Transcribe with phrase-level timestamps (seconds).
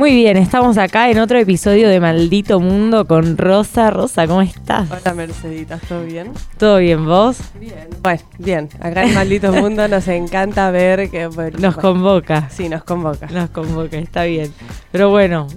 [0.00, 3.90] Muy bien, estamos acá en otro episodio de Maldito Mundo con Rosa.
[3.90, 4.88] Rosa, ¿cómo estás?
[4.90, 6.32] Hola Mercedita, ¿todo bien?
[6.56, 7.36] ¿Todo bien vos?
[7.60, 7.86] Bien.
[8.02, 8.68] Bueno, bien.
[8.80, 11.26] Acá en Maldito Mundo nos encanta ver que...
[11.26, 12.48] bueno, Nos bueno, convoca.
[12.48, 13.26] Sí, nos convoca.
[13.26, 14.54] Nos convoca, está bien.
[14.90, 15.48] Pero bueno,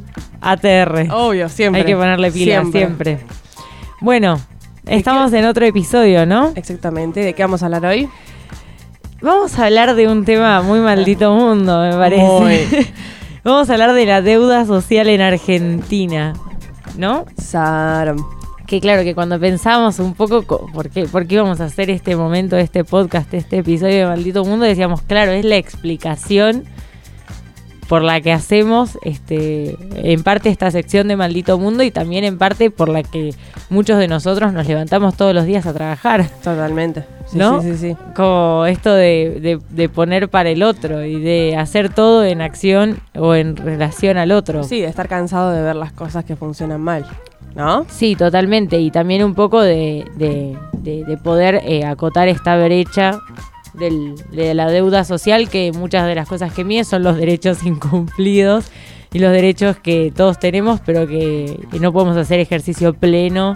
[0.41, 1.07] ATR.
[1.13, 1.79] Obvio, siempre.
[1.79, 3.19] Hay que ponerle pila siempre.
[4.01, 4.41] Bueno,
[4.83, 6.51] ¿De estamos en otro episodio, ¿no?
[6.53, 7.21] Exactamente.
[7.21, 8.09] ¿De qué vamos a hablar hoy?
[9.21, 12.21] Vamos a hablar de un tema muy maldito mundo, me parece.
[12.21, 12.93] Muy.
[13.43, 16.33] Vamos a hablar de la deuda social en Argentina,
[16.97, 17.25] ¿no?
[17.37, 18.15] Sar.
[18.67, 21.89] Que claro, que cuando pensamos un poco co- por qué, por qué íbamos a hacer
[21.89, 26.63] este momento, este podcast, este episodio de Maldito Mundo, decíamos, claro, es la explicación
[27.89, 32.37] por la que hacemos este en parte esta sección de Maldito Mundo y también en
[32.37, 33.33] parte por la que
[33.69, 36.27] muchos de nosotros nos levantamos todos los días a trabajar.
[36.43, 37.03] Totalmente.
[37.27, 37.61] Sí, ¿No?
[37.61, 37.97] Sí, sí, sí.
[38.15, 42.99] Como esto de, de- de poner para el otro y de hacer todo en acción
[43.15, 44.63] o en relación al otro.
[44.63, 47.05] Sí, de estar cansado de ver las cosas que funcionan mal.
[47.55, 47.85] ¿No?
[47.89, 48.79] Sí, totalmente.
[48.79, 53.19] Y también un poco de, de- de- de poder eh, acotar esta brecha
[53.73, 57.63] del- de la deuda social, que muchas de las cosas que mide son los derechos
[57.65, 58.65] incumplidos
[59.11, 63.53] y los derechos que todos tenemos, pero que, que no podemos hacer ejercicio pleno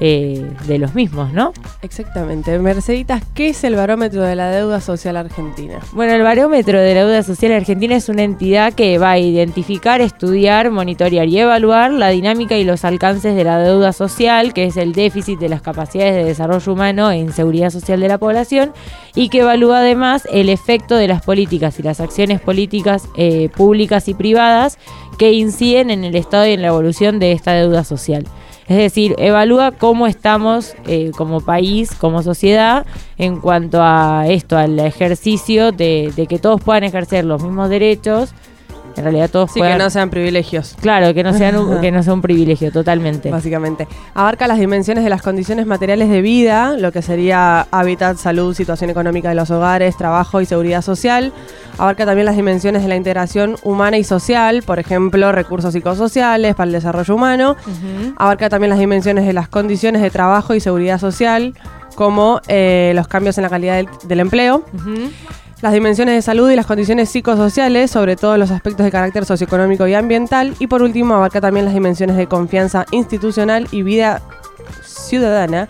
[0.00, 1.52] eh, de los mismos, ¿no?
[1.82, 2.56] Exactamente.
[2.58, 5.80] Merceditas, ¿qué es el barómetro de la deuda social argentina?
[5.92, 10.00] Bueno, el barómetro de la deuda social argentina es una entidad que va a identificar,
[10.00, 14.76] estudiar, monitorear y evaluar la dinámica y los alcances de la deuda social, que es
[14.76, 18.72] el déficit de las capacidades de desarrollo humano e inseguridad social de la población,
[19.14, 24.08] y que evalúa además el efecto de las políticas y las acciones políticas eh, públicas
[24.08, 24.78] y privadas
[25.18, 28.24] que inciden en el estado y en la evolución de esta deuda social.
[28.68, 32.84] Es decir, evalúa cómo estamos eh, como país, como sociedad,
[33.16, 38.34] en cuanto a esto, al ejercicio de, de que todos puedan ejercer los mismos derechos.
[38.98, 39.78] En realidad todos Sí, puedan...
[39.78, 40.76] que no sean privilegios.
[40.80, 43.30] Claro, que no, sean un, que no sea un privilegio, totalmente.
[43.30, 43.86] Básicamente.
[44.14, 48.90] Abarca las dimensiones de las condiciones materiales de vida, lo que sería hábitat, salud, situación
[48.90, 51.32] económica de los hogares, trabajo y seguridad social.
[51.78, 56.66] Abarca también las dimensiones de la integración humana y social, por ejemplo, recursos psicosociales para
[56.66, 57.56] el desarrollo humano.
[58.16, 61.54] Abarca también las dimensiones de las condiciones de trabajo y seguridad social,
[61.94, 64.64] como eh, los cambios en la calidad del, del empleo.
[64.74, 65.10] Ujú.
[65.60, 69.88] Las dimensiones de salud y las condiciones psicosociales, sobre todo los aspectos de carácter socioeconómico
[69.88, 70.54] y ambiental.
[70.60, 74.22] Y por último, abarca también las dimensiones de confianza institucional y vida
[74.84, 75.68] ciudadana.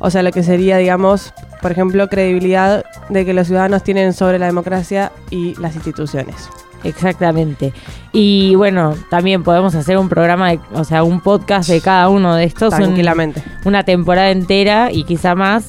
[0.00, 1.32] O sea, lo que sería, digamos,
[1.62, 6.48] por ejemplo, credibilidad de que los ciudadanos tienen sobre la democracia y las instituciones.
[6.82, 7.72] Exactamente.
[8.12, 12.34] Y bueno, también podemos hacer un programa, de, o sea, un podcast de cada uno
[12.34, 12.72] de estos.
[12.74, 13.42] un- Tranquilamente.
[13.64, 15.66] una temporada entera y quizá más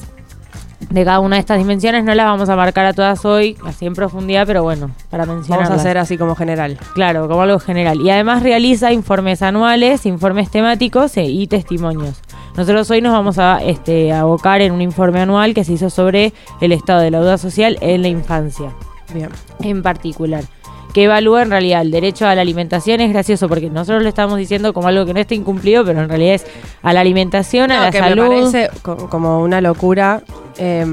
[0.90, 2.04] de cada una de estas dimensiones.
[2.04, 5.64] No las vamos a marcar a todas hoy, así en profundidad, pero bueno, para mencionar.
[5.64, 6.78] Vamos a hacer así como general.
[6.94, 8.00] Claro, como algo general.
[8.00, 12.20] Y además realiza informes anuales, informes temáticos e- y testimonios.
[12.56, 16.32] Nosotros hoy nos vamos a este, abocar en un informe anual que se hizo sobre
[16.60, 18.72] el estado de la deuda social en la infancia
[19.14, 19.28] Bien.
[19.60, 20.44] en particular,
[20.92, 23.00] que evalúa en realidad el derecho a la alimentación.
[23.00, 26.08] Es gracioso porque nosotros lo estamos diciendo como algo que no está incumplido, pero en
[26.08, 26.46] realidad es
[26.82, 28.22] a la alimentación, a la que salud.
[28.28, 30.22] me parece co- como una locura.
[30.58, 30.84] eh,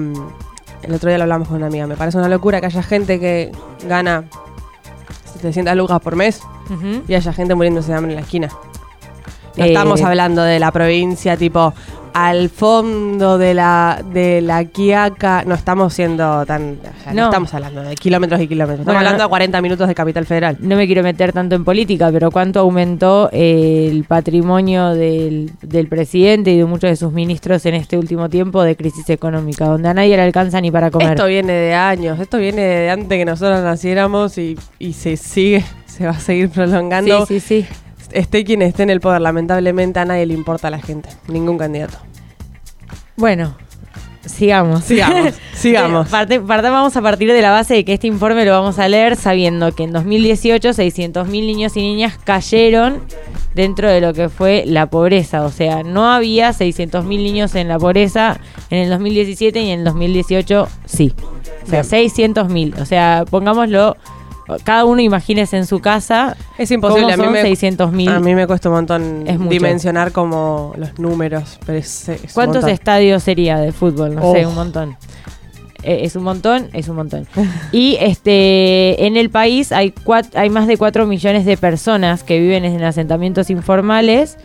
[0.83, 1.87] el otro día lo hablamos con una amiga.
[1.87, 3.51] Me parece una locura que haya gente que
[3.87, 4.25] gana
[5.33, 6.41] 700 lucas por mes
[7.07, 8.47] y haya gente muriéndose de hambre en la esquina.
[9.57, 11.73] No Eh, estamos hablando de la provincia, tipo
[12.17, 15.44] al fondo de la de la Quiaca.
[15.45, 16.79] No estamos siendo tan.
[16.81, 17.22] o sea, no.
[17.22, 17.25] No.
[17.25, 18.79] estamos hablando de kilómetros y kilómetros.
[18.79, 20.57] Estamos Bueno, hablando de 40 minutos de Capital Federal.
[20.59, 26.50] No me quiero meter tanto en política, pero cuánto aumentó el patrimonio del, del presidente
[26.51, 29.94] y de muchos de sus ministros en este último tiempo de crisis económica, donde a
[29.94, 31.11] nadie le alcanza ni para comer.
[31.11, 32.19] Esto viene de años.
[32.19, 35.63] Esto viene de antes que nosotros naciéramos y, y se sigue.
[35.85, 37.27] Se va a seguir prolongando.
[37.27, 37.67] sí, sí, sí.
[38.11, 41.09] Esté quien esté en el poder, lamentablemente a nadie le importa a la gente.
[41.27, 41.97] Ningún candidato.
[43.17, 43.55] Bueno,
[44.25, 44.83] sigamos.
[44.83, 46.07] Sigamos, sigamos.
[46.09, 48.88] Parte- parte- vamos a partir de la base de que este informe lo vamos a
[48.88, 53.01] leer sabiendo que en 2018 600.000 niños y niñas cayeron
[53.56, 55.44] dentro de lo que fue la pobreza.
[55.45, 58.39] O sea, no había 600.000 niños en la pobreza
[58.69, 61.13] en el 2017 y en el 2018 sí.
[61.65, 62.09] O sea, Bien.
[62.36, 62.80] 600.000.
[62.81, 63.97] O sea, pongámoslo,
[64.63, 67.13] cada uno imagínese en su casa Es imposible.
[67.13, 68.09] A mí, me, 600.000.
[68.09, 71.59] a mí me cuesta un montón dimensionar como los números.
[71.65, 74.15] Pero es, es un ¿Cuántos estadios sería de fútbol?
[74.15, 74.95] No sé, un montón.
[75.83, 77.27] Eh, es un montón, es un montón.
[77.71, 82.39] Y este en el país hay, cuat- hay más de 4 millones de personas que
[82.39, 84.38] viven en asentamientos informales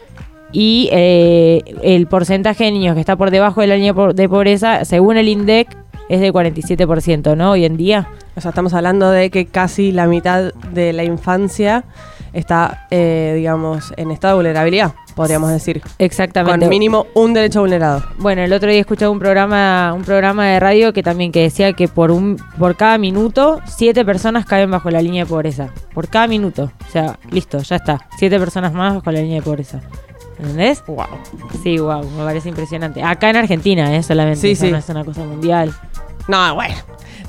[0.52, 4.84] y eh, el porcentaje de niños que está por debajo de la línea de pobreza,
[4.84, 5.74] según el INDEC,
[6.08, 7.52] es de 47%, ¿no?
[7.52, 8.08] Hoy en día.
[8.36, 11.84] O sea, estamos hablando de que casi la mitad de la infancia
[12.32, 15.82] está, eh, digamos, en estado de vulnerabilidad, podríamos decir.
[15.98, 16.60] Exactamente.
[16.60, 18.02] Con mínimo un derecho vulnerado.
[18.18, 21.72] Bueno, el otro día escuché un programa, un programa de radio que también que decía
[21.72, 25.68] que por un, por cada minuto, siete personas caen bajo la línea de pobreza.
[25.94, 26.72] Por cada minuto.
[26.88, 28.08] O sea, listo, ya está.
[28.18, 29.80] Siete personas más bajo la línea de pobreza.
[30.42, 30.82] ¿Entendés?
[30.86, 31.06] Wow.
[31.62, 33.02] Sí, wow, me parece impresionante.
[33.02, 34.02] Acá en Argentina, ¿eh?
[34.02, 34.40] Solamente.
[34.40, 34.70] Sí, sí.
[34.70, 35.72] No es una cosa mundial.
[36.28, 36.74] No, bueno.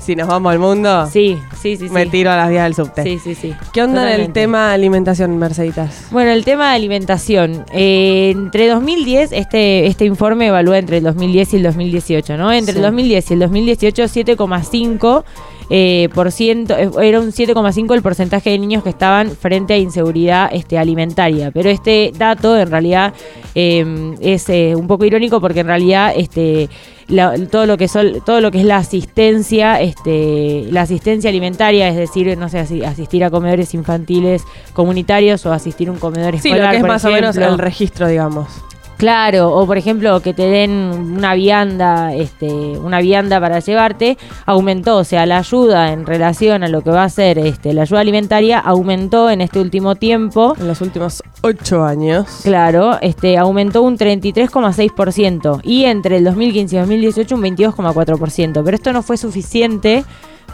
[0.00, 1.94] Si nos vamos al mundo, Sí, sí, sí, sí.
[1.94, 3.02] me tiro a las vías del subte.
[3.04, 3.54] Sí, sí, sí.
[3.72, 4.40] ¿Qué onda en el Totalmente.
[4.40, 6.08] tema alimentación, Merceditas?
[6.10, 7.64] Bueno, el tema de alimentación.
[7.72, 12.52] Eh, entre 2010, este, este informe evalúa entre el 2010 y el 2018, ¿no?
[12.52, 12.78] Entre Sí.
[12.78, 15.24] el 2010 y el 2018, 7,5
[15.70, 19.78] eh, por ciento, eh, era un 7,5 el porcentaje de niños que estaban frente a
[19.78, 21.50] inseguridad este, alimentaria.
[21.50, 23.14] Pero este dato en realidad
[23.54, 26.68] eh, es eh, un poco irónico porque en realidad este,
[27.08, 31.88] la- todo lo que son, todo lo que es la asistencia, este, la asistencia alimentaria,
[31.88, 36.32] es decir, no sé, asi- asistir a comedores infantiles comunitarios o asistir a un comedor
[36.38, 36.66] Sí, escolar.
[36.66, 37.54] lo que es por más o menos ejemplo.
[37.54, 38.48] el registro, digamos.
[38.96, 40.70] Claro, o por ejemplo que te den
[41.16, 46.68] una vianda, este, una vianda para llevarte, aumentó, o sea, la ayuda en relación a
[46.68, 50.54] lo que va a ser este, la ayuda alimentaria aumentó en este último tiempo.
[50.58, 52.40] En los últimos ocho años.
[52.42, 58.92] Claro, este aumentó un 33,6% y entre el 2015 y 2018 un 22,4%, pero esto
[58.92, 60.04] no fue suficiente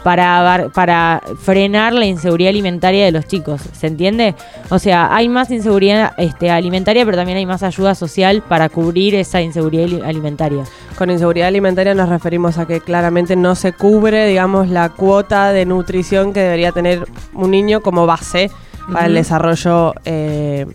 [0.03, 4.35] para, para frenar la inseguridad alimentaria de los chicos, ¿se entiende?
[4.69, 9.15] O sea, hay más inseguridad este, alimentaria, pero también hay más ayuda social para cubrir
[9.15, 10.63] esa inseguridad ali- alimentaria.
[10.97, 15.65] Con inseguridad alimentaria nos referimos a que claramente no se cubre, digamos, la cuota de
[15.65, 18.49] nutrición que debería tener un niño como base
[18.91, 20.65] para el desarrollo, eh,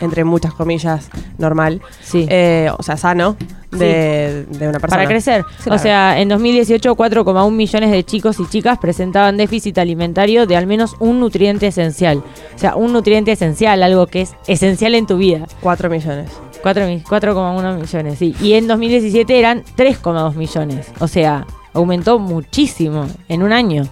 [0.00, 1.08] entre muchas comillas,
[1.38, 1.80] normal.
[2.02, 2.26] Sí.
[2.28, 3.36] Eh, o sea, sano
[3.70, 5.02] de, de una persona.
[5.02, 5.44] Para crecer.
[5.70, 10.66] O sea, en 2018 4,1 millones de chicos y chicas presentaban déficit alimentario de al
[10.66, 12.18] menos un nutriente esencial.
[12.54, 15.46] O sea, un nutriente esencial, algo que es esencial en tu vida.
[15.62, 16.30] 4 millones.
[16.62, 18.34] 4 mi- 4,1 millones, sí.
[18.40, 20.90] Y en 2017 eran 3,2 millones.
[21.00, 23.84] O sea, aumentó muchísimo en un año.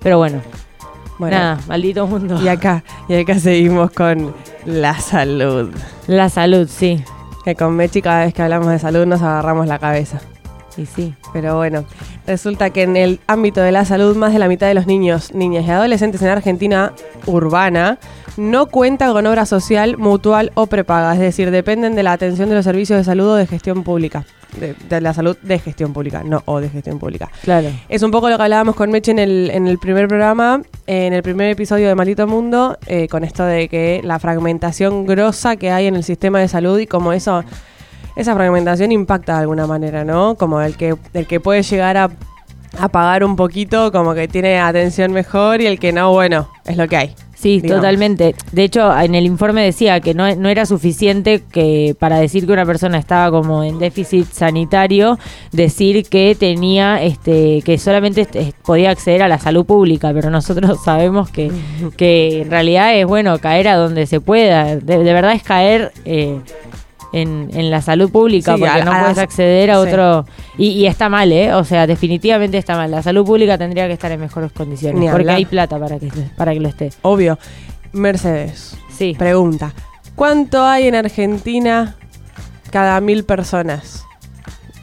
[0.00, 0.40] Pero bueno,
[1.18, 2.38] Bueno, nada, maldito mundo.
[2.42, 4.34] y acá, y acá seguimos con
[4.66, 5.70] la salud.
[6.06, 7.02] La salud, sí.
[7.44, 10.20] Que con Mechi cada vez que hablamos de salud nos agarramos la cabeza.
[10.76, 11.14] Y sí.
[11.32, 11.84] Pero bueno,
[12.26, 15.32] resulta que en el ámbito de la salud, más de la mitad de los niños,
[15.32, 16.92] niñas y adolescentes en Argentina
[17.26, 17.98] urbana
[18.36, 22.56] no cuentan con obra social, mutual o prepaga, es decir, dependen de la atención de
[22.56, 24.26] los servicios de salud o de gestión pública.
[24.56, 27.30] De, de la salud de gestión pública, no o de gestión pública.
[27.42, 27.68] Claro.
[27.90, 31.12] Es un poco lo que hablábamos con Meche en el, en el primer programa, en
[31.12, 35.70] el primer episodio de Maldito Mundo, eh, con esto de que la fragmentación grosa que
[35.70, 37.44] hay en el sistema de salud y como eso,
[38.16, 40.36] esa fragmentación impacta de alguna manera, ¿no?
[40.36, 42.10] Como el que, el que puede llegar a,
[42.78, 46.78] a pagar un poquito, como que tiene atención mejor y el que no, bueno, es
[46.78, 47.14] lo que hay.
[47.36, 47.82] Sí, digamos.
[47.82, 48.34] totalmente.
[48.52, 52.52] De hecho, en el informe decía que no, no era suficiente que para decir que
[52.52, 55.18] una persona estaba como en déficit sanitario,
[55.52, 58.26] decir que tenía, este, que solamente
[58.64, 61.52] podía acceder a la salud pública, pero nosotros sabemos que,
[61.96, 64.76] que en realidad es bueno caer a donde se pueda.
[64.76, 66.40] De, de verdad es caer eh,
[67.12, 69.88] en, en la salud pública, Sí, porque a- no a puedes las- acceder a sí.
[69.88, 70.26] otro.
[70.58, 71.52] Y, y está mal, ¿eh?
[71.54, 72.90] O sea, definitivamente está mal.
[72.90, 75.36] La salud pública tendría que estar en mejores condiciones, Ni porque hablar.
[75.36, 76.90] hay plata para que, para que lo esté.
[77.02, 77.38] Obvio.
[77.92, 79.14] Mercedes, Sí.
[79.18, 79.72] pregunta,
[80.14, 81.96] ¿cuánto hay en Argentina
[82.70, 84.04] cada mil personas?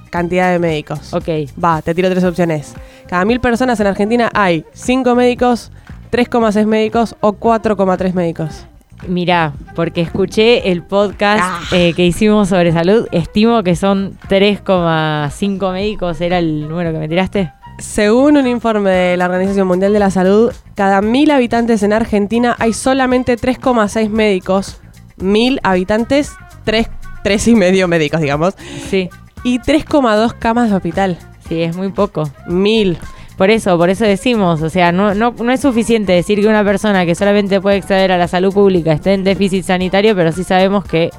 [0.09, 1.13] Cantidad de médicos.
[1.13, 1.27] Ok.
[1.63, 2.73] Va, te tiro tres opciones.
[3.07, 5.71] Cada mil personas en Argentina hay 5 médicos,
[6.11, 8.65] 3,6 médicos o 4,3 médicos.
[9.07, 11.61] Mirá, porque escuché el podcast Ah.
[11.71, 17.07] eh, que hicimos sobre salud, estimo que son 3,5 médicos, ¿era el número que me
[17.07, 17.51] tiraste?
[17.79, 22.55] Según un informe de la Organización Mundial de la Salud, cada mil habitantes en Argentina
[22.59, 24.79] hay solamente 3,6 médicos.
[25.17, 26.31] Mil habitantes,
[26.65, 28.53] 3, y medio médicos, digamos.
[28.89, 29.09] Sí,
[29.43, 31.17] Y 3,2 camas de hospital.
[31.49, 32.29] sí, es muy poco.
[32.47, 32.97] Mil.
[33.37, 36.63] Por eso, por eso decimos, o sea, no, no, no es suficiente decir que una
[36.63, 40.43] persona que solamente puede acceder a la salud pública esté en déficit sanitario, pero sí
[40.43, 41.09] sabemos que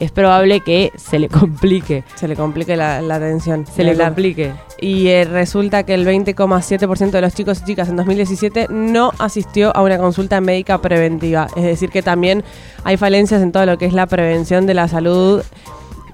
[0.00, 2.02] es probable que se le complique.
[2.16, 3.66] Se le complique la, la atención.
[3.66, 4.52] Se le complique.
[4.80, 9.76] Y eh, resulta que el 20,7% de los chicos y chicas en 2017 no asistió
[9.76, 11.48] a una consulta médica preventiva.
[11.54, 12.42] Es decir, que también
[12.82, 15.42] hay falencias en todo lo que es la prevención de la salud,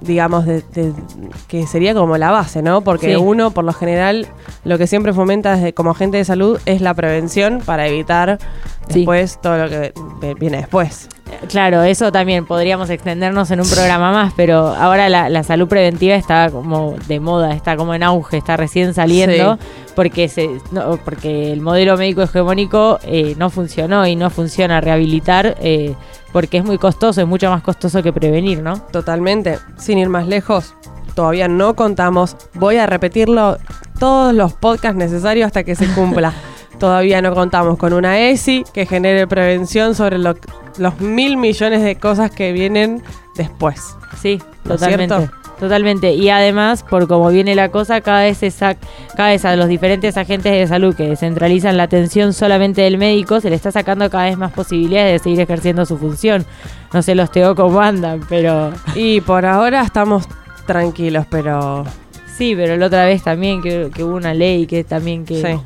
[0.01, 0.93] digamos, de, de-
[1.47, 2.81] que sería como la base, ¿no?
[2.81, 3.15] Porque Sí.
[3.15, 4.27] uno, por lo general,
[4.63, 8.37] lo que siempre fomenta desde como agente de salud es la prevención para evitar
[8.89, 8.99] Sí.
[8.99, 9.93] después todo lo que
[10.39, 11.09] viene después.
[11.49, 16.15] Claro, eso también podríamos extendernos en un programa más, pero ahora la, la salud preventiva
[16.15, 19.59] está como de moda, está como en auge, está recién saliendo,
[19.93, 25.57] porque se, no, porque el modelo médico hegemónico eh, no funcionó y no funciona rehabilitar
[25.59, 25.95] eh,
[26.31, 28.79] porque es muy costoso, es mucho más costoso que prevenir, ¿no?
[28.91, 29.59] Totalmente.
[29.77, 30.73] Sin ir más lejos,
[31.15, 32.35] todavía no contamos.
[32.53, 33.57] Voy a repetirlo
[33.99, 36.33] todos los podcasts necesarios hasta que se cumpla.
[36.79, 40.35] todavía no contamos con una ESI que genere prevención sobre lo-
[40.77, 43.01] los mil millones de cosas que vienen
[43.35, 43.95] después.
[44.21, 45.15] Sí, ¿No es totalmente.
[45.15, 45.37] cierto?
[45.59, 46.13] Totalmente.
[46.13, 48.51] Y además, por cómo viene la cosa, cada vez, se
[49.15, 53.41] cada vez a los diferentes agentes de salud que descentralizan la atención solamente del médico,
[53.41, 56.45] se le está sacando cada vez más posibilidades de seguir ejerciendo su función.
[56.93, 60.25] No sé los TEO cómo andan, pero Y por ahora estamos
[60.67, 61.85] tranquilos, pero
[62.37, 65.41] sí, pero la otra vez también que, que hubo una ley que también que...
[65.41, 65.59] sí,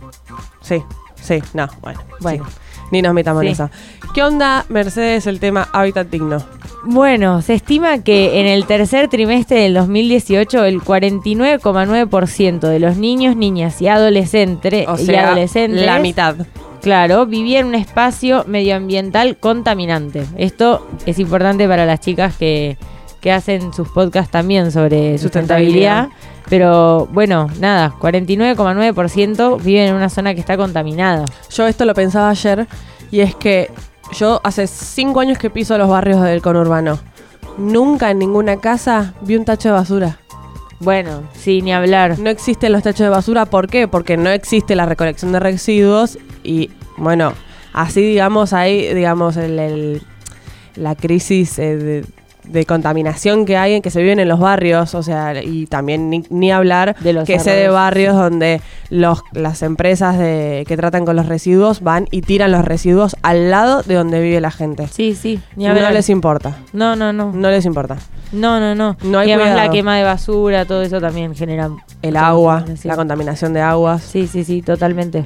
[0.61, 0.83] sí,
[1.21, 2.45] sí, no, bueno, Bueno.
[2.47, 2.51] sí.
[2.91, 3.53] Ni nos metamos en Sí.
[3.53, 3.69] eso.
[4.13, 6.43] ¿Qué onda, Mercedes, el tema hábitat digno?
[6.83, 13.35] Bueno, se estima que en el tercer trimestre del 2018 el 49,9% de los niños,
[13.35, 16.35] niñas y adolescentes, O y adolescentes la mitad.
[16.81, 20.25] Claro, vivía en un espacio medioambiental contaminante.
[20.37, 22.77] Esto es importante para las chicas que,
[23.19, 26.05] que hacen sus podcasts también sobre Sustentabilidad.
[26.05, 26.31] sustentabilidad.
[26.49, 31.25] Pero bueno, nada, 49,9% viven en una zona que está contaminada.
[31.51, 32.67] Yo esto lo pensaba ayer
[33.11, 33.69] y es que
[34.13, 36.99] yo hace cinco años que piso los barrios del conurbano.
[37.57, 40.19] Nunca en ninguna casa vi un tacho de basura.
[40.79, 42.17] Bueno, sí, ni hablar.
[42.19, 43.45] No existen los tachos de basura.
[43.45, 43.87] ¿Por qué?
[43.87, 47.33] Porque no existe la recolección de residuos y, bueno,
[47.73, 50.01] así digamos hay, digamos, el, el-
[50.75, 52.05] la crisis eh, de,
[52.43, 56.09] de contaminación que hay en que se viven en los barrios, o sea, y también
[56.09, 60.75] ni, ni hablar De los que sé de barrios donde los, las empresas de, que
[60.77, 64.51] tratan con los residuos van y tiran los residuos al lado de donde vive la
[64.51, 64.87] gente.
[64.87, 67.31] Sí, sí, ni No les importa, No, no, no.
[67.31, 67.97] no les importa.
[68.31, 68.97] No, no, no.
[69.03, 69.67] No hay y además cuidado.
[69.67, 71.69] la quema de basura, todo eso también genera...
[72.01, 74.01] El agua, la contaminación de aguas.
[74.03, 75.23] Sí, sí, sí, totalmente.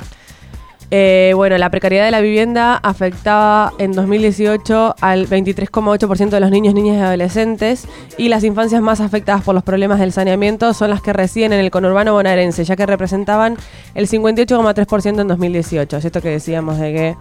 [0.98, 6.74] Eh, bueno, la precariedad de la vivienda afectaba en 2018 al 23,8% de los niños,
[6.74, 7.86] niñas y adolescentes
[8.18, 11.60] y las infancias más afectadas por los problemas del saneamiento son las que residen en
[11.60, 13.58] el conurbano bonaerense, ya que representaban
[13.94, 15.98] el 58,3% en 2018.
[15.98, 17.16] Es esto que decíamos de que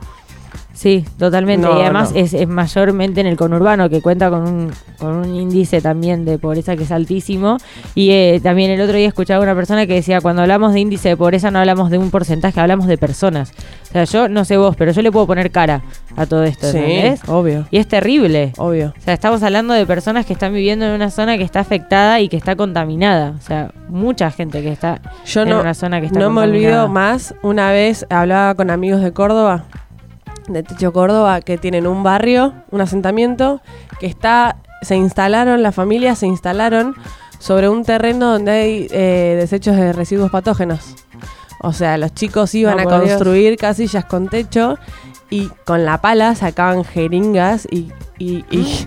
[0.75, 1.67] Sí, totalmente.
[1.67, 2.19] No, y además no.
[2.19, 6.37] es, es mayormente en el conurbano, que cuenta con un, con un índice también de
[6.39, 7.59] pobreza que es altísimo.
[7.95, 10.81] Y eh, también el otro día escuchaba a una persona que decía, cuando hablamos de
[10.81, 13.53] índice de pobreza no hablamos de un porcentaje, hablamos de personas.
[13.89, 15.83] O sea, yo no sé vos, pero yo le puedo poner cara
[16.17, 17.21] a todo esto, sí, ¿entendés?
[17.29, 18.53] obvio, Y es terrible.
[18.59, 18.93] obvio.
[18.99, 22.21] O sea, estamos hablando de personas que están viviendo en una zona que está afectada
[22.21, 23.35] y que está contaminada.
[23.39, 26.41] O sea, mucha gente que está Yo en no, una zona que está no me
[26.43, 26.83] contaminada.
[26.85, 29.65] olvido más, una vez hablaba con amigos de Córdoba,
[30.49, 33.61] de Techo Córdoba, que tienen un barrio, un asentamiento,
[34.01, 36.95] que está, se instalaron, las familias se instalaron
[37.39, 40.95] sobre un terreno donde hay eh, desechos de residuos patógenos.
[41.61, 43.13] O sea, los chicos iban No, a Dios.
[43.15, 44.77] construir casillas con techo
[45.31, 48.87] y con la pala sacaban jeringas y, y, y-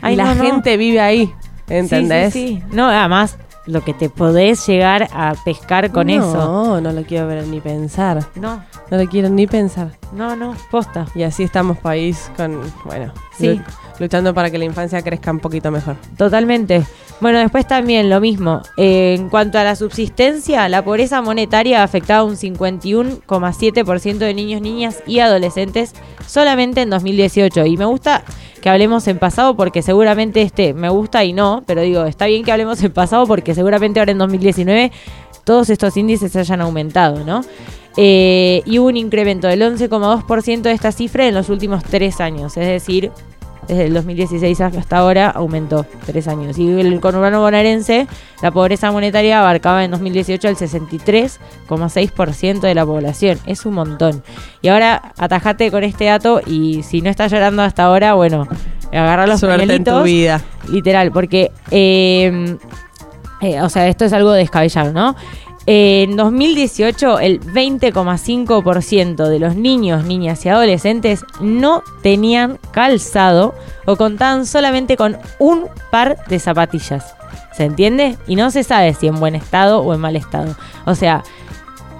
[0.16, 0.42] la no.
[0.42, 1.32] gente vive ahí,
[1.68, 2.32] ¿entendés?
[2.32, 2.62] Sí, sí, sí.
[2.74, 3.36] No, además,
[3.68, 6.34] lo que te podés llegar a pescar con no, eso.
[6.36, 8.24] No, no lo quiero ver ni pensar.
[8.34, 9.90] No, No lo quiero ni pensar.
[10.12, 11.06] no, no, posta.
[11.14, 13.60] Y así estamos país con, bueno, Sí.
[13.98, 15.96] Luchando para que la infancia crezca un poquito mejor.
[16.16, 16.84] Totalmente.
[17.20, 18.62] Bueno, después también lo mismo.
[18.76, 24.60] Eh, en cuanto a la subsistencia, la pobreza monetaria afectaba a un 51,7% de niños,
[24.60, 25.94] niñas y adolescentes
[26.26, 27.66] solamente en 2018.
[27.66, 28.22] Y me gusta
[28.60, 32.44] que hablemos en pasado porque seguramente este me gusta y no, pero digo, está bien
[32.44, 34.92] que hablemos en pasado porque seguramente ahora en 2019
[35.44, 37.40] todos estos índices hayan aumentado, ¿no?
[37.96, 42.56] Eh, y hubo un incremento del 11,2% de esta cifra en los últimos tres años,
[42.56, 43.10] es decir,
[43.68, 46.58] desde el 2016 hasta ahora aumentó tres años.
[46.58, 48.06] Y el conurbano bonaerense,
[48.42, 53.38] la pobreza monetaria abarcaba en 2018 el 63,6% de la población.
[53.46, 54.22] Es un montón.
[54.62, 58.48] Y ahora atajate con este dato y si no estás llorando hasta ahora, bueno,
[58.90, 60.04] agarra los Suerte en tu pañuelitos.
[60.04, 60.40] vida.
[60.70, 62.56] Literal, porque, eh,
[63.40, 65.14] eh, o sea, esto es algo descabellado, ¿no?
[65.70, 74.46] En 2018, el 20,5% de los niños, niñas y adolescentes no tenían calzado o contaban
[74.46, 77.14] solamente con un par de zapatillas.
[77.52, 78.16] ¿Se entiende?
[78.26, 80.56] Y no se sabe si en buen estado o en mal estado.
[80.86, 81.22] O sea,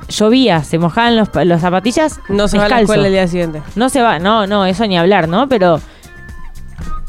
[0.08, 2.20] llovía, se mojaban los, los zapatillas.
[2.30, 2.92] No se va a la descalzo.
[2.94, 3.62] escuela el día siguiente.
[3.76, 5.46] No se va, no, no, eso ni hablar, ¿no?
[5.46, 5.78] Pero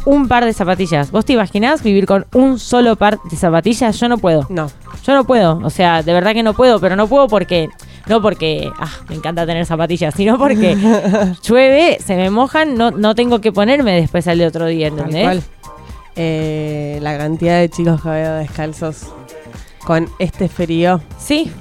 [0.05, 1.11] un par de zapatillas.
[1.11, 3.99] ¿Vos te imaginás vivir con un solo par de zapatillas?
[3.99, 4.45] Yo no puedo.
[4.49, 4.69] No.
[5.05, 5.59] Yo no puedo.
[5.63, 7.69] O sea, de verdad que no puedo, pero no puedo porque
[8.07, 10.75] no porque ah, me encanta tener zapatillas, sino porque
[11.43, 15.43] llueve, se me mojan, no, no tengo que ponerme después al de otro día, ¿entendés?
[16.15, 19.13] Eh, la cantidad de chicos que veo descalzos
[19.85, 21.51] con este frío, Sí,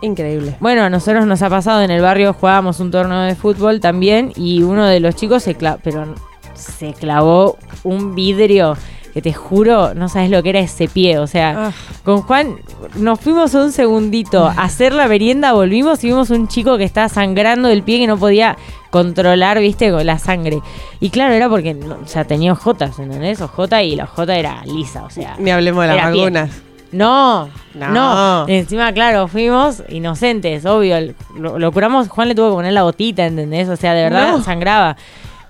[0.00, 0.56] increíble.
[0.58, 4.32] Bueno, a nosotros nos ha pasado en el barrio, jugábamos un torneo de fútbol también
[4.36, 6.14] y uno de los chicos se clavó, pero
[6.54, 8.76] se clavó un vidrio
[9.12, 11.18] que te juro, no sabes lo que era ese pie.
[11.20, 11.72] O sea, Ah.
[12.04, 12.56] con Juan
[12.96, 17.08] nos fuimos un segundito a hacer la merienda, volvimos y vimos un chico que estaba
[17.08, 18.56] sangrando del pie que no podía
[18.90, 20.60] controlar, viste, con la sangre.
[20.98, 23.40] Y claro, era porque, no- o sea, tenía ojotas, ¿entendés?
[23.40, 25.36] Ojota y la ojota era lisa, o sea.
[25.38, 26.50] Ni hablemos de las vacunas.
[26.90, 27.90] No, No.
[27.90, 31.12] no, Encima, claro, fuimos inocentes, obvio.
[31.36, 33.68] Lo, lo curamos, Juan le tuvo que poner la gotita, ¿entendés?
[33.68, 34.42] O sea, de verdad No.
[34.44, 34.96] sangraba.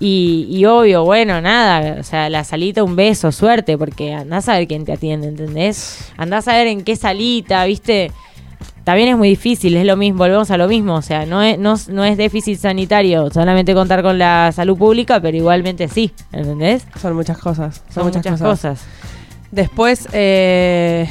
[0.07, 4.59] Y, y obvio, bueno, nada, o sea, la salita, un beso, suerte, porque andás a
[4.59, 6.13] ver quién te atiende, ¿entendés?
[6.19, 8.13] Andás a ver en qué salita, ¿viste?
[8.85, 11.59] También es muy difícil, es lo mismo, volvemos a lo mismo, o sea, no es,
[11.59, 16.87] no, no es déficit sanitario solamente contar con la salud pública, pero igualmente sí, ¿entendés?
[17.01, 17.77] Son muchas cosas.
[17.89, 18.81] Son, Son muchas, muchas cosas.
[18.81, 18.87] cosas.
[19.53, 21.09] Después, eh,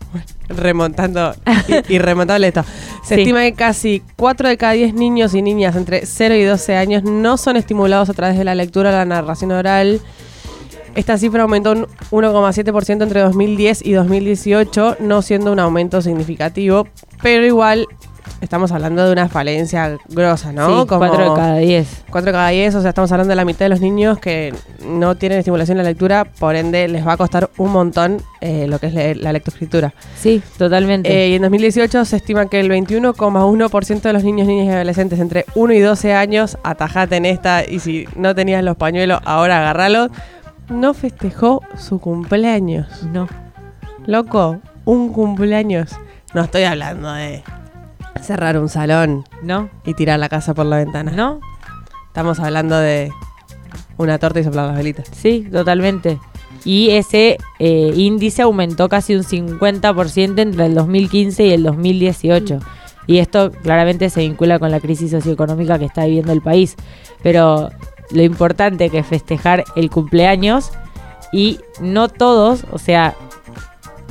[0.48, 1.34] remontando
[1.68, 2.64] y, y remontable esto.
[3.02, 3.20] Se Sí.
[3.22, 7.02] estima que casi 4 de cada 10 niños y niñas entre 0 y 12 años
[7.02, 10.00] no son estimulados a través de la lectura o la narración oral.
[10.94, 16.86] Esta cifra aumentó un 1,7% entre 2010 y 2018, no siendo un aumento significativo,
[17.22, 17.86] pero igual
[18.40, 20.82] estamos hablando de una falencia grosa, ¿no?
[20.82, 22.02] Sí, cuatro de cada diez.
[22.10, 24.52] 4 cada 10, o sea, estamos hablando de la mitad de los niños que
[24.84, 28.66] no tienen estimulación en la lectura, por ende les va a costar un montón eh,
[28.68, 29.92] lo que es le- la lectoescritura.
[30.18, 31.10] Sí, totalmente.
[31.10, 35.20] Eh, y en 2018 se estima que el 21,1% de los niños, niñas y adolescentes
[35.20, 39.58] entre 1 y 12 años, atajate en esta y si no tenías los pañuelos, ahora
[39.58, 40.10] agarralos,
[40.68, 43.02] no festejó su cumpleaños.
[43.12, 43.28] no.
[44.06, 45.90] Loco, un cumpleaños.
[46.32, 47.42] No estoy hablando de
[48.22, 49.70] cerrar un salón ¿No?
[49.84, 51.12] y tirar la casa por la ventana.
[51.12, 51.40] ¿No?
[52.08, 53.10] Estamos hablando de
[53.96, 55.08] una torta y soplar las velitas.
[55.12, 56.18] Sí, totalmente.
[56.64, 62.58] Y ese eh, índice aumentó casi un 50% entre el 2015 y el 2018.
[63.06, 66.76] Y esto claramente se vincula con la crisis socioeconómica que está viviendo el país.
[67.22, 67.70] Pero
[68.10, 70.70] lo importante que es festejar el cumpleaños
[71.32, 73.14] y no todos, o sea,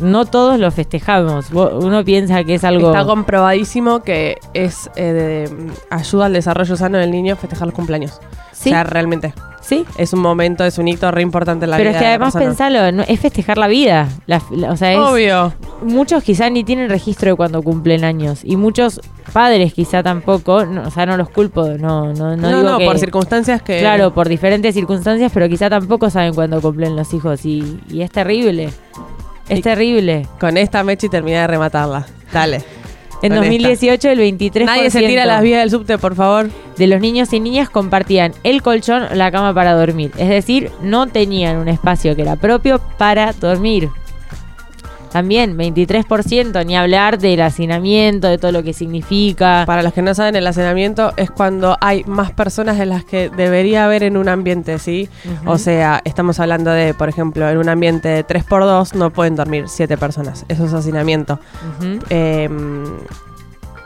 [0.01, 1.51] no todos lo festejamos.
[1.51, 2.91] Uno piensa que es algo...
[2.91, 5.03] Está comprobadísimo que es eh,
[5.49, 8.19] de, ayuda al desarrollo sano del niño festejar los cumpleaños.
[8.51, 9.33] Sí, O sea, realmente.
[9.61, 9.85] sí.
[9.97, 11.99] Es un momento, es un hito re importante en la Pero vida.
[11.99, 14.09] es que además pensalo, no- es festejar la vida.
[14.25, 15.53] La- la- o sea, es, Obvio.
[15.81, 18.99] muchos quizá ni tienen registro de cuando cumplen años y muchos
[19.31, 22.77] padres quizá tampoco, no, o sea, no los culpo, no no no, No, digo no,
[22.79, 23.79] que- por circunstancias que.
[23.79, 28.11] Claro, por diferentes circunstancias, pero quizá tampoco saben cuándo cumplen los hijos y, y es
[28.11, 28.71] terrible.
[29.49, 30.27] Es terrible.
[30.39, 32.05] Con esta mecha y terminé de rematarla.
[32.31, 32.63] Dale.
[33.21, 36.49] En con 2018 el 23% Nadie se tira a las vías del subte, por favor.
[36.77, 40.71] de los niños y niñas compartían el colchón o la cama para dormir, es decir,
[40.81, 43.89] no tenían un espacio que era propio para dormir.
[45.11, 49.63] También 23%, ni hablar del hacinamiento, de todo lo que significa.
[49.65, 53.29] Para los que no saben, el hacinamiento es cuando hay más personas de las que
[53.29, 55.09] debería haber en un ambiente, ¿sí?
[55.45, 59.65] O sea, estamos hablando de, por ejemplo, en un ambiente de 3x2 no pueden dormir
[59.67, 60.45] 7 personas.
[60.47, 61.39] Eso es hacinamiento.
[62.09, 62.47] Eh,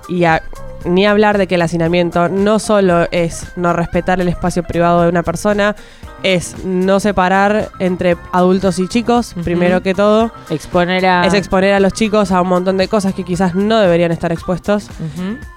[0.09, 0.43] y a-
[0.85, 5.09] ni hablar de que el hacinamiento no solo es no respetar el espacio privado de
[5.09, 5.75] una persona,
[6.23, 10.31] es no separar entre adultos y chicos, primero que todo.
[10.49, 11.25] Exponer a...
[11.27, 14.31] Es exponer a los chicos a un montón de cosas que quizás no deberían estar
[14.31, 14.87] expuestos.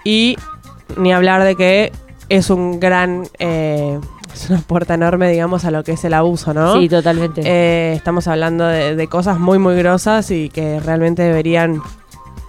[0.04, 0.36] Y
[0.96, 1.92] ni hablar de que
[2.28, 3.24] es un gran...
[3.38, 3.98] eh,
[4.34, 6.78] es una puerta enorme, digamos, a lo que es el abuso, ¿no?
[6.78, 7.40] Sí, totalmente.
[7.42, 11.80] Eh, estamos hablando de, de cosas muy, muy grosas y que realmente deberían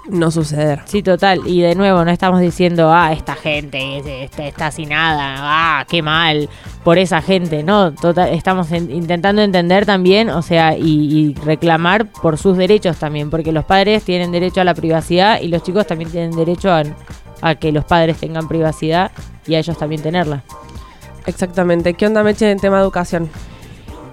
[0.09, 0.81] no suceder.
[0.85, 1.41] Sí, total.
[1.45, 5.35] Y de nuevo, no estamos diciendo, ah, esta gente es- está, está sin nada,
[5.79, 6.49] ah, qué mal
[6.83, 7.63] por esa gente.
[7.63, 12.97] No, total, estamos en- intentando entender también, o sea, y, y reclamar por sus derechos
[12.97, 16.71] también, porque los padres tienen derecho a la privacidad y los chicos también tienen derecho
[16.71, 16.83] a,
[17.41, 19.11] a que los padres tengan privacidad
[19.45, 20.43] y a ellos también tenerla.
[21.25, 21.93] Exactamente.
[21.93, 23.29] ¿Qué onda, Meche, en tema de educación?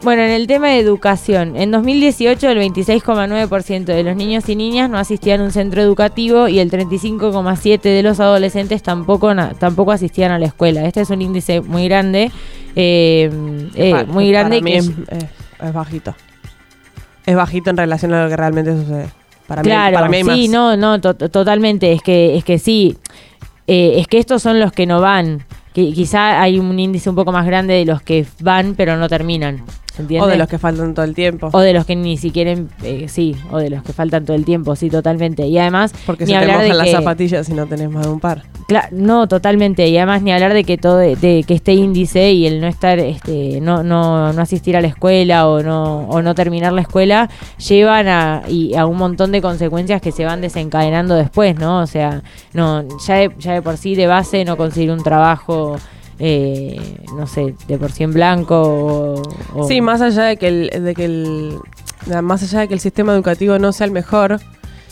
[0.05, 4.91] Bueno, en el tema de educación, en 2018 el 26,9% de los niños y niñas
[4.91, 10.31] no asistían a un centro educativo y el 35,7% de los adolescentes tampoco, tampoco asistían
[10.31, 10.85] a la escuela.
[10.85, 12.31] Este es un índice muy grande,
[12.77, 13.31] eh,
[13.75, 14.89] eh, Pa- muy grande Para mí que es,
[15.23, 15.25] es-
[15.69, 16.15] es bajito.
[17.25, 19.07] Es bajito en relación a lo que realmente sucede.
[19.47, 20.51] Para mí, claro, para mí hay sí, más.
[20.51, 21.93] no, no, to- totalmente.
[21.93, 22.99] Es que, es que sí,
[23.67, 25.45] eh, es que estos son los que no van.
[25.73, 29.09] Que quizá hay un índice un poco más grande de los que van pero no
[29.09, 29.65] terminan.
[29.95, 30.27] ¿Se entiende?
[30.27, 31.51] O de los que faltan todo el tiempo.
[31.53, 32.53] O de los que ni siquiera,
[32.83, 35.47] eh, sí, o de los que faltan todo el tiempo, sí, totalmente.
[35.47, 37.91] Y además, Porque ni se te hablar de mojan las que- zapatillas si no tenés
[37.91, 38.43] más de un par.
[38.69, 39.87] Cla- no, totalmente.
[39.89, 42.99] Y además ni hablar de que todo, de que este índice y el no estar,
[42.99, 47.31] este, no, no, no asistir a la escuela o no, o no terminar la escuela
[47.69, 51.81] llevan a, y a un montón de consecuencias que se van desencadenando después, ¿no?
[51.81, 55.77] O sea, no, ya de, ya de por sí de base no conseguir un trabajo,
[56.19, 59.23] eh, no sé, de por sí en blanco o,
[59.55, 61.59] o- Sí, más allá de que el, de que el,
[62.23, 64.41] más allá de que el sistema educativo no sea el mejor,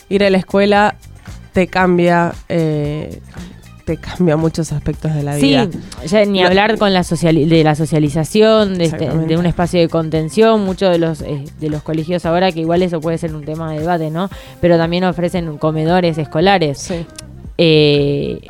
[0.08, 0.96] ir a la escuela
[1.52, 3.20] te cambia, eh,
[3.84, 5.68] te cambia muchos aspectos de la Sí, vida.
[6.06, 9.88] ya ni hablar con la sociali- de la socialización, de, este- de un espacio de
[9.88, 13.44] contención, muchos de los eh, de los colegios ahora, que igual eso puede ser un
[13.44, 14.30] tema de debate, ¿no?
[14.60, 16.78] Pero también ofrecen comedores escolares.
[16.78, 17.06] Sí.
[17.58, 18.40] Eh,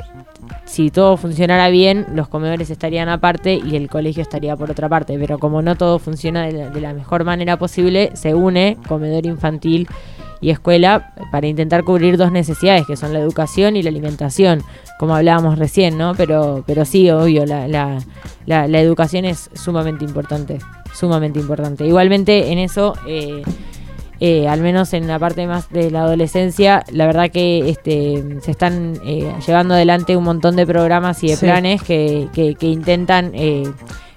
[0.73, 5.19] si todo funcionara bien, los comedores estarían aparte y el colegio estaría por otra parte.
[5.19, 9.27] Pero como no todo funciona de la, de la mejor manera posible, se une comedor
[9.27, 9.87] infantil
[10.41, 14.63] y escuela para intentar cubrir dos necesidades, que son la educación y la alimentación,
[14.99, 16.15] como hablábamos recién, ¿no?
[16.15, 17.99] Pero, pero sí, obvio, la, la,
[18.47, 20.59] la, la educación es sumamente importante,
[20.95, 21.87] sumamente importante.
[21.87, 22.95] Igualmente en eso...
[23.07, 23.43] eh,
[24.25, 28.53] eh, al menos en la parte más de la adolescencia, la verdad que este, se
[28.53, 31.47] están eh, llevando adelante un montón de programas y de Sí.
[31.47, 33.65] planes que, que- que intentan eh,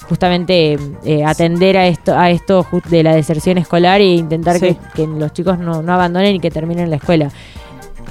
[0.08, 4.76] justamente eh, atender a esto a esto de la deserción escolar e intentar Sí.
[4.94, 7.32] que, que los chicos no, no abandonen y que terminen la escuela.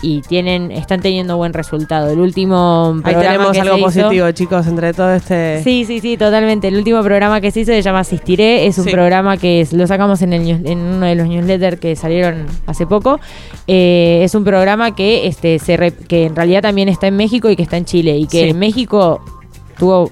[0.02, 2.10] Y tienen están teniendo buen resultado.
[2.10, 5.62] El último Ahí tenemos algo hizo- positivo, chicos, entre todo este...
[5.62, 6.68] Sí, sí, sí, totalmente.
[6.68, 8.66] El último programa que se hizo se llama Asistiré.
[8.66, 8.90] Es un Sí.
[8.90, 12.86] programa que es- lo sacamos en, el en uno de los newsletters que salieron hace
[12.86, 13.18] poco.
[13.66, 17.48] Eh, es un programa que, este, se re- que en realidad también está en México
[17.50, 18.16] y que está en Chile.
[18.18, 18.48] Y que Sí.
[18.50, 19.20] en México
[19.78, 20.10] tuvo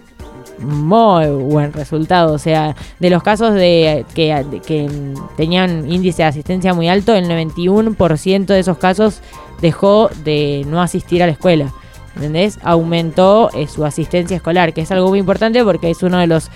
[0.62, 2.34] muy buen resultado.
[2.34, 4.88] O sea, de los casos de que, que
[5.36, 9.20] tenían índice de asistencia muy alto, el 91% de esos casos
[9.60, 11.72] dejó de no asistir a la escuela.
[12.14, 12.58] ¿Entendés?
[12.62, 16.50] Aumentó eh, su asistencia escolar, que es algo muy importante porque es uno de los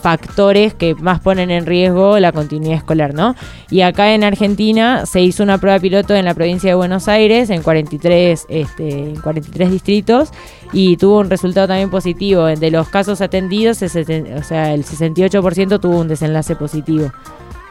[0.00, 3.34] factores que más ponen en riesgo la continuidad escolar, ¿no?
[3.70, 7.50] Y acá en Argentina se hizo una prueba piloto en la provincia de Buenos Aires
[7.50, 10.30] en 43, este, en 43 distritos
[10.72, 12.46] y tuvo un resultado también positivo.
[12.46, 17.12] De los casos atendidos, o sea, el 68% tuvo un desenlace positivo.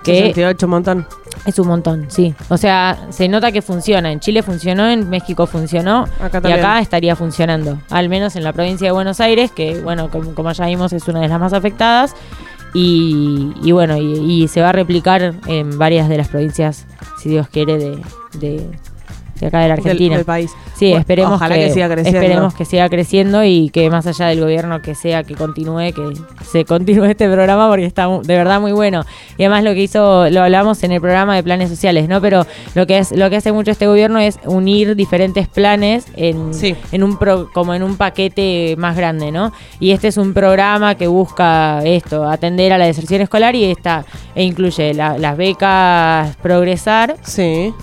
[0.03, 1.07] Que 68, un montón.
[1.45, 2.33] es un montón, sí.
[2.49, 4.11] O sea, se nota que funciona.
[4.11, 7.79] En Chile funcionó, en México funcionó Acá y acá estaría funcionando.
[7.89, 11.07] Al menos en la provincia de Buenos Aires, que bueno, como, como ya vimos es
[11.07, 12.15] una de las más afectadas.
[12.73, 16.85] Y, y bueno, y, y se va a replicar en varias de las provincias,
[17.17, 18.01] si Dios quiere, de,
[18.33, 18.69] de,
[19.39, 20.15] de acá de la Del- Argentina.
[20.17, 20.51] Del, país.
[20.75, 22.19] Sí, Bueno, esperemos ojalá que, que siga creciendo.
[22.21, 26.13] Esperemos que siga creciendo y que más allá del gobierno que sea que continúe, que
[26.45, 29.03] se continúe este programa porque está de verdad muy bueno.
[29.37, 32.21] Y además lo que hizo, lo hablamos en el programa de planes sociales, ¿no?
[32.21, 36.53] Pero lo que es, lo que hace mucho este gobierno es unir diferentes planes en,
[36.53, 36.75] Sí.
[36.91, 39.51] en un pro- como en un paquete más grande, ¿no?
[39.79, 44.05] Y este es un programa que busca esto, atender a la deserción escolar y está,
[44.35, 47.73] e incluye la- las becas progresar, Sí.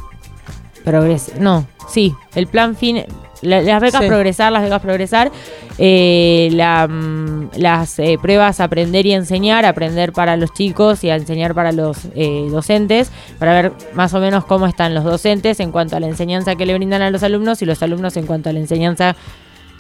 [0.87, 3.03] Progres no, sí, el plan fin,
[3.43, 4.07] la- las becas Sí.
[4.07, 5.33] progresar, las becas progresar,
[5.79, 11.17] eh, la, mm, las eh, pruebas aprender y enseñar, aprender para los chicos y a
[11.17, 15.73] enseñar para los eh, docentes, para ver más o menos cómo están los docentes en
[15.73, 18.51] cuanto a la enseñanza que le brindan a los alumnos y los alumnos en cuanto
[18.51, 19.17] a la enseñanza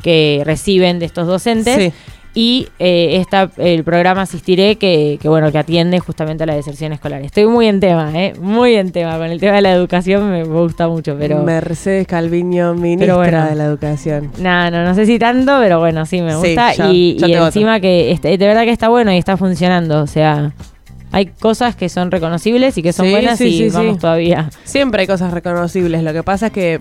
[0.03, 1.92] que reciben de estos docentes Sí.
[2.37, 6.92] Y eh, esta, el programa Asistiré que, que, bueno que atiende justamente a la deserción
[6.92, 7.22] escolar.
[7.22, 8.35] Estoy muy en tema, ¿eh?
[8.38, 9.16] muy en tema.
[9.16, 13.46] Con el tema de la educación me, gusta mucho, pero Mercedes Calviño, ministra bueno.
[13.46, 14.31] de la Educación.
[14.38, 17.46] nada, no, no sé si tanto, pero bueno, sí me Sí, gusta y, voto.
[17.46, 20.53] encima que este, de verdad que está bueno y está funcionando, o sea,
[21.12, 24.51] hay cosas que son reconocibles y que son Sí, buenas sí, y vamos todavía.
[24.64, 26.03] Siempre hay cosas reconocibles.
[26.03, 26.81] Lo que pasa es que.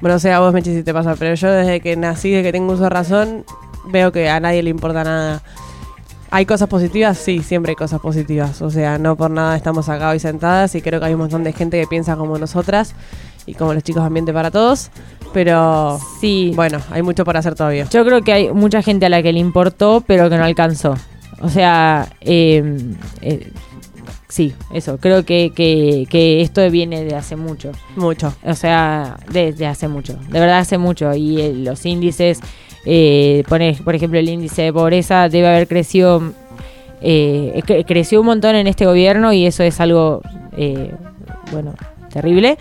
[0.00, 2.44] Bueno, o sea, a vos, Mechi, si te pasa, pero yo desde que nací, desde
[2.44, 3.44] que tengo uso de razón,
[3.86, 5.42] veo que a nadie le importa nada.
[6.30, 7.16] ¿Hay cosas positivas?
[7.18, 8.60] Sí, siempre hay cosas positivas.
[8.60, 11.44] O sea, no por nada estamos acá hoy sentadas y creo que hay un montón
[11.44, 12.94] de gente que piensa como nosotras
[13.46, 14.90] y como los chicos Ambiente para Todos.
[15.32, 17.86] Pero Sí, bueno, hay mucho por hacer todavía.
[17.90, 20.96] Yo creo que hay mucha gente a la que le importó, pero que no alcanzó.
[21.40, 23.52] O sea, eh, eh,
[24.28, 24.98] sí, eso.
[24.98, 27.72] Creo que, que, que esto viene de hace mucho.
[27.96, 28.34] Mucho.
[28.44, 30.14] O sea, desde hace mucho.
[30.30, 31.14] De verdad hace mucho.
[31.14, 32.40] Y eh, los índices,
[32.84, 36.22] eh, pone, por ejemplo, el índice de pobreza debe haber crecido,
[37.00, 40.22] eh, cre- creció un montón en este gobierno y eso es algo,
[40.56, 40.90] eh,
[41.52, 41.74] bueno,
[42.12, 42.58] terrible.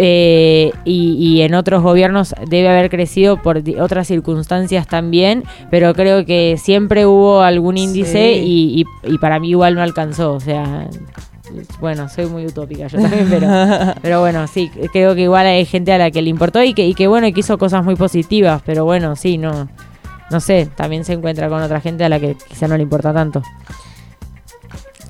[0.00, 6.24] eh, y, y en otros gobiernos debe haber crecido por otras circunstancias también, pero creo
[6.24, 8.40] que siempre hubo algún índice Sí.
[8.44, 10.86] y, y- y para mí igual no alcanzó, o sea,
[11.80, 13.48] bueno, soy muy utópica yo también, pero,
[14.02, 16.86] pero bueno, sí, creo que igual hay gente a la que le importó y que,
[16.86, 19.68] y que bueno, y que hizo cosas muy positivas, pero bueno, sí, no,
[20.30, 23.12] no sé, también se encuentra con otra gente a la que quizá no le importa
[23.12, 23.42] tanto.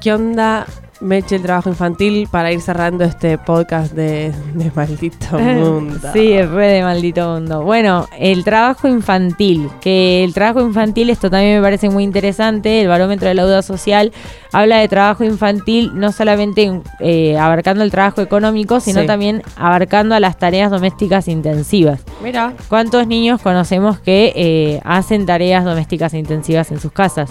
[0.01, 0.67] ¿Qué onda,
[1.01, 5.97] Meche, el trabajo infantil para ir cerrando este podcast de, de maldito mundo?
[6.13, 7.63] Sí, es re de maldito mundo.
[7.63, 12.89] Bueno, el trabajo infantil, que el trabajo infantil, esto también me parece muy interesante, el
[12.89, 14.13] barómetro de la duda social
[14.53, 19.07] habla de trabajo infantil no solamente eh, abarcando el trabajo económico, sino Sí.
[19.07, 22.01] también abarcando a las tareas domésticas intensivas.
[22.25, 27.31] Mira, ¿Cuántos niños conocemos que eh, hacen tareas domésticas intensivas en sus casas?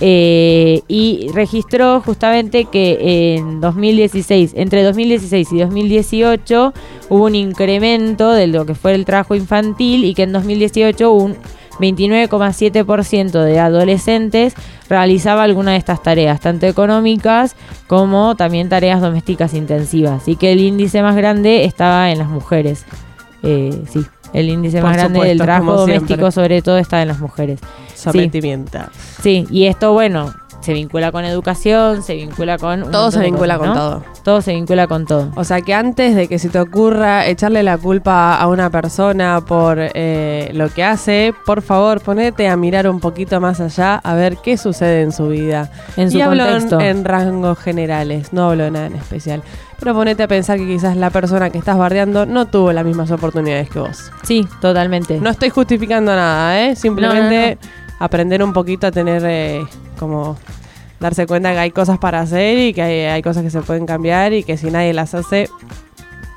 [0.00, 6.74] Eh, y registró justamente que en 2016, entre 2016 y 2018,
[7.10, 11.36] hubo un incremento de lo que fue el trabajo infantil y que en 2018 un
[11.78, 14.54] 29,7% de adolescentes
[14.88, 20.28] realizaba alguna de estas tareas, tanto económicas como también tareas domésticas intensivas.
[20.28, 22.84] Y que el índice más grande estaba en las mujeres.
[23.42, 24.00] Eh, sí,
[24.32, 27.60] el índice Por más grande del trabajo doméstico sobre todo está en las mujeres.
[28.12, 28.78] Sometimiento.
[29.22, 30.32] Sí, y esto, bueno,
[30.64, 32.90] se vincula con educación, se vincula con...
[32.90, 33.90] Todo se vincula cosas, con ¿no?
[33.90, 34.04] todo.
[34.22, 35.30] Todo se vincula con todo.
[35.36, 39.42] O sea que antes de que se te ocurra echarle la culpa a una persona
[39.46, 44.14] por eh, lo que hace, por favor ponete a mirar un poquito más allá a
[44.14, 45.70] ver qué sucede en su vida.
[45.98, 46.80] En su y hablo en, contexto.
[46.80, 49.42] en rangos generales, no hablo de nada en especial.
[49.78, 53.10] Pero ponete a pensar que quizás la persona que estás bardeando no tuvo las mismas
[53.10, 54.10] oportunidades que vos.
[54.22, 55.20] Sí, totalmente.
[55.20, 56.74] No estoy justificando nada, ¿eh?
[56.74, 59.64] Simplemente No, aprender un poquito a tener eh,
[59.98, 60.36] como
[61.00, 64.32] darse cuenta que hay cosas para hacer y que hay, cosas que se pueden cambiar
[64.32, 65.48] y que si nadie las hace,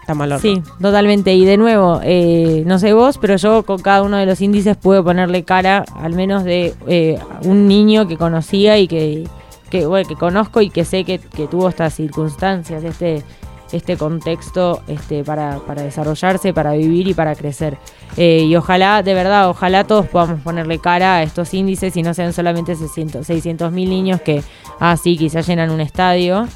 [0.02, 0.40] está mal.
[0.40, 1.34] Sí, totalmente.
[1.34, 4.76] Y de nuevo, eh, no sé vos, pero yo con cada uno de los índices
[4.76, 9.28] pude ponerle cara al menos de eh, un niño que conocía y que,
[9.70, 13.24] que, bueno, que conozco y que sé que, que tuvo estas circunstancias, este,
[13.72, 17.78] este contexto este, para, para desarrollarse, para vivir y para crecer.
[18.16, 22.14] Eh, y ojalá, de verdad, ojalá todos podamos ponerle cara a estos índices y no
[22.14, 24.44] sean solamente 600 mil niños que,
[24.80, 26.48] ah, sí, quizás llenan un estadio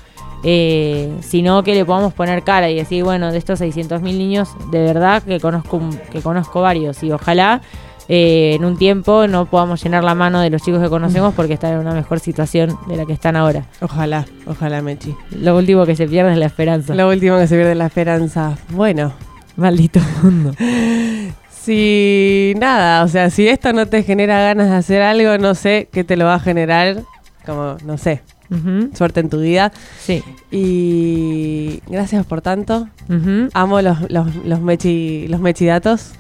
[0.44, 4.80] eh, sino que le podamos poner cara y decir, bueno, de estos 600.000 niños, de
[4.80, 5.80] verdad que conozco,
[6.12, 7.62] que conozco varios y ojalá
[8.14, 11.54] eh, en un tiempo no podamos llenar la mano de los chicos que conocemos porque
[11.54, 13.68] están en una mejor situación de la que están ahora.
[13.80, 15.16] Ojalá, ojalá, Mechi.
[15.30, 16.94] Lo último que se pierde es la esperanza.
[16.94, 18.58] Lo último que se pierde es la esperanza.
[18.72, 19.14] Bueno,
[19.56, 20.54] Maldito mundo.
[21.50, 25.88] si nada, o sea, si esto no te genera ganas de hacer algo, no sé
[25.90, 27.04] qué te lo va a generar.
[27.46, 28.24] Como, no sé,
[28.94, 29.72] suerte en tu vida.
[30.02, 30.22] Sí.
[30.52, 32.90] Y gracias por tanto.
[33.54, 36.12] Amo los, los, los, mechi, los mechidatos.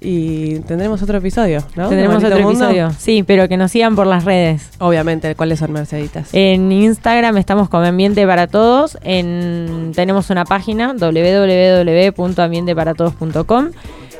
[0.00, 1.88] Y tendremos otro episodio, ¿no?
[1.88, 2.64] Tendremos otro Mundo.
[2.64, 2.92] episodio.
[2.96, 4.70] Sí, pero que nos sigan por las redes.
[4.78, 6.28] Obviamente, ¿cuáles son Merceditas?
[6.32, 8.96] En Instagram estamos como Ambiente para Todos.
[9.02, 13.70] En, tenemos una página www.ambienteparatodos.com.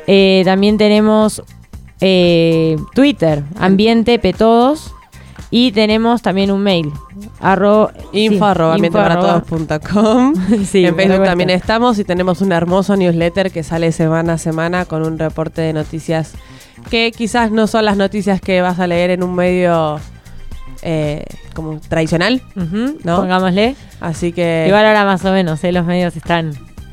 [0.09, 1.45] Eh, también tenemos
[2.01, 4.95] eh, Twitter, Ambiente Todos.
[5.51, 6.93] Y tenemos también un mail.
[7.41, 10.35] Arro, Info sí, arroba info arroba- ambienteparatodos.com.
[10.67, 14.85] Sí, en Facebook también estamos y tenemos un hermoso newsletter que sale semana a semana
[14.85, 16.33] con un reporte de noticias
[16.91, 19.99] que quizás no son las noticias que vas a leer en un medio
[20.83, 22.43] eh, como tradicional.
[23.05, 23.17] ¿No?
[23.17, 23.75] Pongámosle.
[24.01, 25.73] Así que Igual ahora más o menos, ¿eh?
[25.73, 26.53] los medios están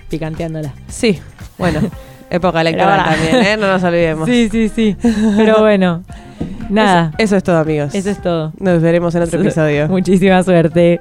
[0.09, 0.73] picanteándola.
[0.87, 1.19] sí,
[1.57, 1.81] bueno,
[2.29, 3.57] época electoral también, ¿eh?
[3.57, 4.27] no nos olvidemos.
[4.29, 4.95] Sí, sí, sí.
[5.37, 6.03] Pero bueno,
[6.69, 7.07] nada.
[7.17, 7.93] Eso, eso es todo, amigos.
[7.95, 8.51] Eso es todo.
[8.59, 9.87] Nos veremos en otro episodio.
[9.87, 10.93] Muchísima suerte.